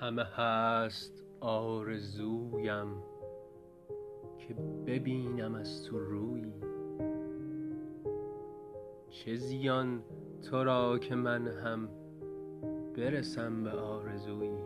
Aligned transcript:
همه 0.00 0.24
هست 0.24 1.24
آرزویم 1.40 3.02
که 4.38 4.54
ببینم 4.86 5.54
از 5.54 5.84
تو 5.84 5.98
رویی 5.98 6.52
چه 9.08 9.36
زیان 9.36 10.02
تو 10.50 10.64
را 10.64 10.98
که 10.98 11.14
من 11.14 11.48
هم 11.48 11.88
برسم 12.96 13.64
به 13.64 13.70
آرزویی 13.70 14.58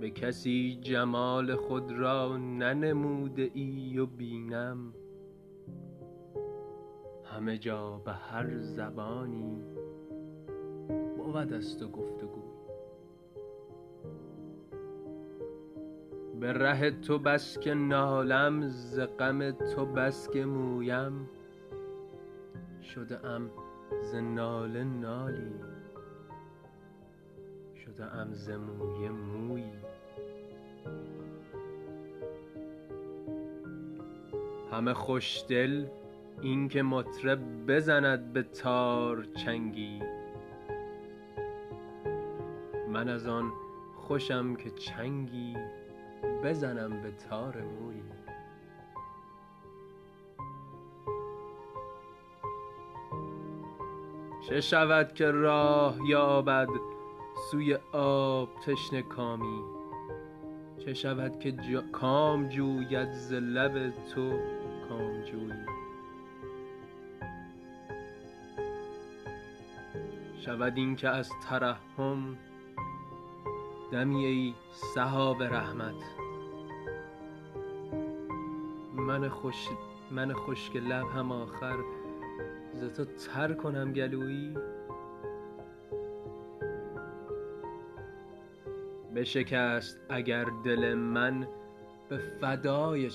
به 0.00 0.10
کسی 0.10 0.78
جمال 0.80 1.54
خود 1.54 1.92
را 1.92 2.36
ننموده 2.36 3.50
ای 3.54 3.98
و 3.98 4.06
بینم. 4.06 4.92
همه 7.24 7.58
جا 7.58 7.98
به 8.04 8.12
هر 8.12 8.58
زبانی 8.58 9.62
بود 10.88 11.52
از 11.52 11.82
و 11.82 11.88
گویی 11.88 12.58
به 16.40 16.52
ره 16.52 16.90
تو 16.90 17.18
بس 17.18 17.58
که 17.58 17.74
نالم 17.74 18.68
ز 18.68 19.00
غم 19.00 19.50
تو 19.50 19.86
بس 19.86 20.30
که 20.30 20.44
مویم. 20.44 21.28
شده 22.82 23.26
ز 24.02 24.14
ناله 24.14 24.84
نالی. 24.84 25.52
شده 27.84 28.14
ام 28.16 28.34
ز 28.34 28.50
مویه 28.50 29.10
مویی 29.10 29.72
همه 34.72 34.94
خوشدل 34.94 35.86
این 36.42 36.68
که 36.68 36.82
مطرب 36.82 37.66
بزند 37.66 38.32
به 38.32 38.42
تار 38.42 39.24
چنگی. 39.24 40.17
من 42.92 43.08
از 43.08 43.26
آن 43.26 43.52
خوشم 43.96 44.54
که 44.54 44.70
چنگی 44.70 45.56
بزنم 46.44 47.02
به 47.02 47.10
تار 47.10 47.62
مویی. 47.62 48.02
چه 54.48 54.60
شود 54.60 55.14
که 55.14 55.30
راه 55.30 55.98
یابد 56.08 56.68
سوی 57.50 57.74
آب 57.92 58.48
تشنه 58.66 59.02
کامی؟ 59.02 59.62
چه 60.78 60.94
شود 60.94 61.40
که 61.40 61.52
کام 61.92 62.48
جوید 62.48 63.12
ز 63.12 63.32
لب 63.32 63.90
تو 63.90 64.38
کامجویی 64.88 65.52
شود 70.40 70.76
این 70.76 70.96
که 70.96 71.08
از 71.08 71.30
ترحم 71.48 72.36
دمی 73.92 74.26
ای 74.26 74.54
سحاب 74.70 75.42
رحمت. 75.42 75.94
من 80.10 80.32
خشک 80.32 80.76
لب 80.76 81.06
هم 81.06 81.32
آخر 81.32 81.76
ز 82.74 82.84
تو 82.84 83.04
تر 83.04 83.52
کنم 83.52 83.92
گلویی. 83.92 84.54
بشکست 89.16 90.00
اگر 90.08 90.44
دل 90.44 90.94
من 90.94 91.48
به 92.08 92.18
فدای 92.40 93.10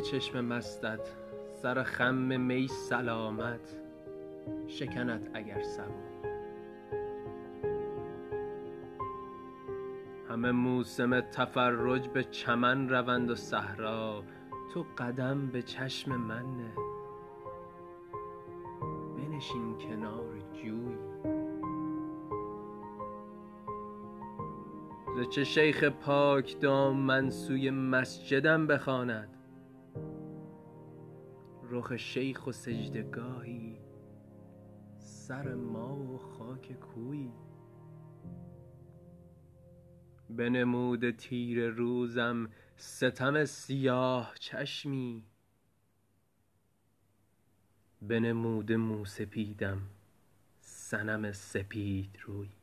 چشم 0.00 0.40
مستت. 0.40 1.29
سر 1.62 1.82
خم 1.82 2.14
می 2.40 2.68
سلامت 2.68 3.80
شکند 4.66 5.30
اگر 5.34 5.62
سبویی 5.62 6.34
همه 10.28 10.50
موسم 10.50 11.20
تفرج 11.20 12.08
به 12.08 12.24
چمن 12.24 12.88
روند 12.88 13.30
و 13.30 13.34
صحرا 13.34 14.22
تو 14.74 14.86
قدم 14.98 15.46
به 15.46 15.62
چشم 15.62 16.16
من 16.16 16.42
نه 16.56 16.72
بنشین 19.16 19.78
کنار 19.78 20.38
جویی 20.52 20.98
ز 25.16 25.28
چه 25.28 25.44
شیخ 25.44 25.84
پاکدامن 25.84 27.30
سوی 27.30 27.70
مسجدم 27.70 28.66
بخواند؟ 28.66 29.39
رخ 31.70 31.96
شیخ 31.96 32.46
و 32.46 32.52
سجده 32.52 33.02
گاهی 33.02 33.76
سر 34.98 35.54
ما 35.54 35.96
و 35.96 36.18
خاک 36.18 36.72
کویی 36.72 37.32
بنموده 40.30 41.12
تیره 41.12 41.68
روزم 41.68 42.50
ستم 42.76 43.44
سیاه 43.44 44.34
چشمی. 44.40 45.24
بنموده 48.02 48.76
موسپیدم 48.76 49.82
صنم 50.60 51.32
سپیدرویی 51.32 52.59